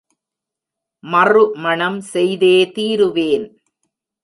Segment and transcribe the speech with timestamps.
[1.03, 3.47] மறுமணம் செய்தே தீருவேன்.